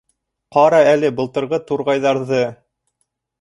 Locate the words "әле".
0.93-1.11